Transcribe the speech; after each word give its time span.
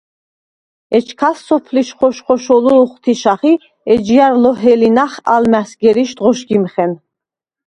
ეჩქას 0.97 1.37
სოფლიშ 1.47 1.89
ხოშ-ხოშოლუ 1.97 2.73
ოხთიშახ 2.83 3.41
ი 3.51 3.53
ეჯჲა̈რ 3.93 4.33
ლოჰელინახ 4.43 5.13
ალმა̈სგირიშდ 5.33 6.17
ღოშგიმხენ. 6.23 6.91